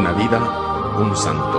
vida 0.00 0.40
un 0.98 1.14
santo. 1.14 1.58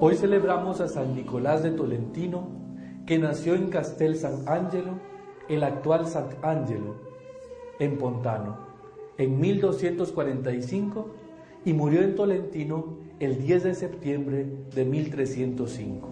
Hoy 0.00 0.16
celebramos 0.16 0.80
a 0.80 0.88
San 0.88 1.14
Nicolás 1.14 1.62
de 1.62 1.70
Tolentino, 1.70 2.48
que 3.06 3.18
nació 3.18 3.54
en 3.54 3.70
Castel 3.70 4.16
San 4.16 4.48
Angelo, 4.48 4.98
el 5.48 5.62
actual 5.62 6.06
Sant 6.06 6.32
Angelo, 6.42 6.96
en 7.78 7.96
Pontano, 7.96 8.58
en 9.18 9.38
1245 9.38 11.29
y 11.64 11.72
murió 11.72 12.02
en 12.02 12.14
Tolentino 12.14 12.98
el 13.18 13.38
10 13.38 13.64
de 13.64 13.74
septiembre 13.74 14.46
de 14.74 14.84
1305. 14.84 16.08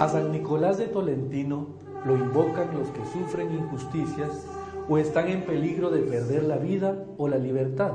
A 0.00 0.08
San 0.08 0.30
Nicolás 0.30 0.78
de 0.78 0.86
Tolentino 0.86 1.66
lo 2.04 2.16
invocan 2.16 2.68
los 2.78 2.88
que 2.90 3.04
sufren 3.06 3.52
injusticias 3.52 4.46
o 4.88 4.98
están 4.98 5.28
en 5.28 5.42
peligro 5.42 5.90
de 5.90 6.00
perder 6.00 6.44
la 6.44 6.56
vida 6.56 7.04
o 7.16 7.28
la 7.28 7.38
libertad. 7.38 7.92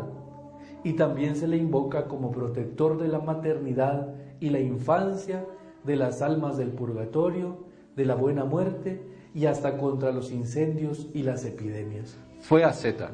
Y 0.83 0.93
también 0.93 1.35
se 1.35 1.47
le 1.47 1.57
invoca 1.57 2.07
como 2.07 2.31
protector 2.31 2.97
de 2.97 3.07
la 3.07 3.19
maternidad 3.19 4.13
y 4.39 4.49
la 4.49 4.59
infancia, 4.59 5.45
de 5.85 5.95
las 5.95 6.21
almas 6.21 6.57
del 6.57 6.69
purgatorio, 6.69 7.57
de 7.95 8.05
la 8.05 8.15
buena 8.15 8.43
muerte 8.43 9.01
y 9.33 9.45
hasta 9.45 9.77
contra 9.77 10.11
los 10.11 10.31
incendios 10.31 11.07
y 11.13 11.23
las 11.23 11.45
epidemias. 11.45 12.15
Fue 12.41 12.63
asceta, 12.63 13.11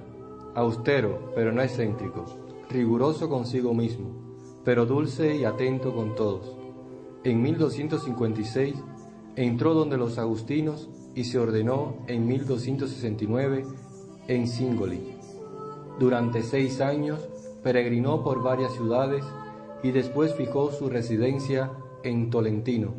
austero, 0.55 1.31
pero 1.35 1.51
no 1.51 1.61
excéntrico, 1.61 2.25
riguroso 2.69 3.29
consigo 3.29 3.73
mismo, 3.73 4.11
pero 4.65 4.85
dulce 4.85 5.35
y 5.35 5.45
atento 5.45 5.93
con 5.93 6.15
todos. 6.15 6.57
En 7.23 7.41
1256 7.41 8.75
entró 9.35 9.73
donde 9.73 9.97
los 9.97 10.17
agustinos 10.17 10.89
y 11.15 11.25
se 11.25 11.39
ordenó 11.39 11.97
en 12.07 12.27
1269 12.27 13.65
en 14.27 14.47
Singoli. 14.47 15.15
Durante 15.99 16.43
seis 16.43 16.81
años 16.81 17.27
peregrinó 17.63 18.23
por 18.23 18.41
varias 18.41 18.73
ciudades 18.73 19.25
y 19.83 19.91
después 19.91 20.33
fijó 20.35 20.71
su 20.71 20.89
residencia 20.89 21.71
en 22.03 22.29
Tolentino, 22.29 22.93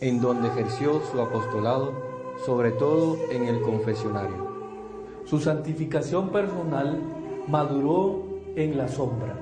en 0.00 0.20
donde 0.20 0.48
ejerció 0.48 1.00
su 1.10 1.20
apostolado, 1.20 1.92
sobre 2.44 2.72
todo 2.72 3.16
en 3.30 3.44
el 3.44 3.60
confesionario. 3.62 4.52
Su 5.24 5.38
santificación 5.38 6.30
personal 6.30 6.98
maduró 7.48 8.24
en 8.56 8.76
la 8.76 8.88
sombra, 8.88 9.38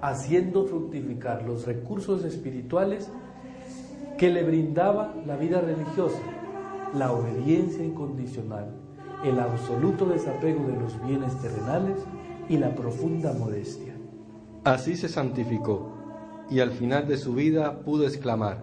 haciendo 0.00 0.64
fructificar 0.64 1.42
los 1.42 1.66
recursos 1.66 2.24
espirituales 2.24 3.10
que 4.18 4.30
le 4.30 4.44
brindaba 4.44 5.14
la 5.26 5.36
vida 5.36 5.60
religiosa, 5.60 6.20
la 6.96 7.12
obediencia 7.12 7.84
incondicional, 7.84 8.70
el 9.24 9.40
absoluto 9.40 10.06
desapego 10.06 10.66
de 10.68 10.78
los 10.78 11.04
bienes 11.06 11.36
terrenales 11.40 11.98
y 12.48 12.58
la 12.58 12.74
profunda 12.74 13.32
modestia. 13.32 13.94
Así 14.62 14.96
se 14.96 15.08
santificó, 15.08 15.90
y 16.48 16.60
al 16.60 16.70
final 16.70 17.08
de 17.08 17.16
su 17.16 17.34
vida 17.34 17.80
pudo 17.80 18.06
exclamar, 18.06 18.62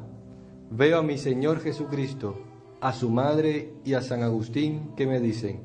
Veo 0.73 1.00
a 1.00 1.03
mi 1.03 1.17
Señor 1.17 1.59
Jesucristo, 1.59 2.50
a 2.81 2.94
su 2.94 3.09
madre 3.09 3.74
y 3.86 3.94
a 3.94 4.02
San 4.02 4.24
Agustín 4.24 4.94
que 4.97 5.06
me 5.06 5.19
dicen, 5.19 5.62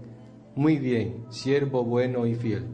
Muy 0.54 0.76
bien, 0.76 1.24
siervo 1.30 1.82
bueno 1.82 2.26
y 2.26 2.34
fiel. 2.34 2.66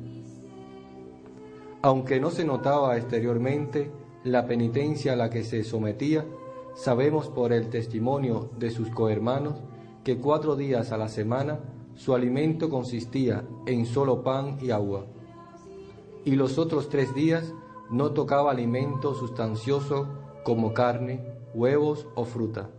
Aunque 1.81 2.21
no 2.21 2.31
se 2.31 2.45
notaba 2.45 2.97
exteriormente 2.97 3.91
la 4.25 4.47
penitencia 4.47 5.15
a 5.15 5.17
la 5.17 5.31
que 5.31 5.45
se 5.45 5.65
sometía, 5.65 6.25
sabemos 6.75 7.29
por 7.29 7.53
el 7.53 7.71
testimonio 7.71 8.51
de 8.59 8.71
sus 8.71 8.91
cohermanos 8.91 9.55
que 10.05 10.19
cuatro 10.19 10.57
días 10.57 10.93
a 10.93 10.97
la 10.97 11.09
semana 11.09 11.61
su 11.95 12.15
alimento 12.15 12.69
consistía 12.69 13.45
en 13.67 13.87
solo 13.87 14.23
pan 14.23 14.59
y 14.61 14.71
agua, 14.71 15.07
y 16.25 16.33
los 16.33 16.59
otros 16.59 16.89
tres 16.89 17.15
días 17.15 17.53
no 17.91 18.13
tocaba 18.13 18.51
alimento 18.51 19.15
sustancioso 19.15 20.09
como 20.45 20.73
carne, 20.73 21.21
huevos 21.55 22.07
o 22.15 22.25
fruta. 22.25 22.71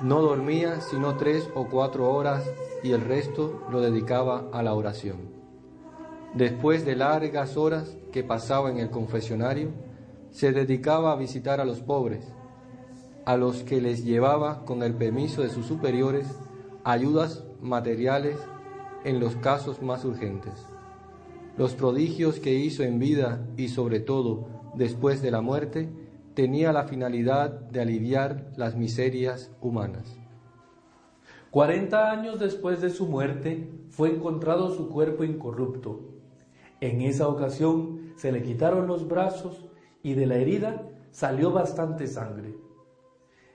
No 0.00 0.22
dormía 0.22 0.80
sino 0.80 1.16
tres 1.16 1.48
o 1.56 1.66
cuatro 1.66 2.12
horas 2.12 2.48
y 2.84 2.92
el 2.92 3.00
resto 3.00 3.66
lo 3.70 3.80
dedicaba 3.80 4.48
a 4.52 4.62
la 4.62 4.74
oración. 4.74 5.16
Después 6.34 6.86
de 6.86 6.94
largas 6.94 7.56
horas 7.56 7.96
que 8.12 8.22
pasaba 8.22 8.70
en 8.70 8.78
el 8.78 8.90
confesionario, 8.90 9.70
se 10.30 10.52
dedicaba 10.52 11.12
a 11.12 11.16
visitar 11.16 11.60
a 11.60 11.64
los 11.64 11.80
pobres, 11.80 12.24
a 13.24 13.36
los 13.36 13.64
que 13.64 13.80
les 13.80 14.04
llevaba, 14.04 14.64
con 14.64 14.84
el 14.84 14.94
permiso 14.94 15.42
de 15.42 15.48
sus 15.48 15.66
superiores, 15.66 16.28
ayudas 16.84 17.44
materiales 17.60 18.38
en 19.04 19.18
los 19.18 19.34
casos 19.36 19.82
más 19.82 20.04
urgentes. 20.04 20.64
Los 21.56 21.74
prodigios 21.74 22.38
que 22.38 22.54
hizo 22.54 22.84
en 22.84 23.00
vida 23.00 23.44
y 23.56 23.68
sobre 23.68 23.98
todo 23.98 24.46
después 24.74 25.22
de 25.22 25.32
la 25.32 25.40
muerte 25.40 25.88
tenía 26.38 26.72
la 26.72 26.84
finalidad 26.84 27.50
de 27.50 27.80
aliviar 27.80 28.52
las 28.54 28.76
miserias 28.76 29.50
humanas. 29.60 30.16
Cuarenta 31.50 32.12
años 32.12 32.38
después 32.38 32.80
de 32.80 32.90
su 32.90 33.08
muerte 33.08 33.68
fue 33.90 34.10
encontrado 34.10 34.70
su 34.70 34.88
cuerpo 34.88 35.24
incorrupto. 35.24 35.98
En 36.80 37.00
esa 37.00 37.26
ocasión 37.26 38.12
se 38.14 38.30
le 38.30 38.44
quitaron 38.44 38.86
los 38.86 39.08
brazos 39.08 39.66
y 40.04 40.14
de 40.14 40.26
la 40.26 40.36
herida 40.36 40.88
salió 41.10 41.50
bastante 41.50 42.06
sangre. 42.06 42.54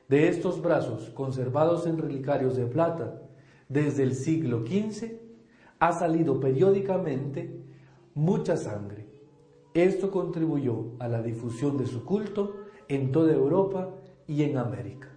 De 0.09 0.27
estos 0.27 0.61
brazos, 0.61 1.09
conservados 1.11 1.87
en 1.87 1.97
relicarios 1.97 2.57
de 2.57 2.65
plata 2.65 3.21
desde 3.69 4.03
el 4.03 4.13
siglo 4.13 4.65
XV, 4.67 5.21
ha 5.79 5.93
salido 5.93 6.41
periódicamente 6.41 7.63
mucha 8.13 8.57
sangre. 8.57 9.07
Esto 9.73 10.11
contribuyó 10.11 10.97
a 10.99 11.07
la 11.07 11.21
difusión 11.21 11.77
de 11.77 11.87
su 11.87 12.03
culto 12.03 12.62
en 12.87 13.11
toda 13.11 13.33
Europa 13.33 13.89
y 14.27 14.43
en 14.43 14.57
América. 14.57 15.12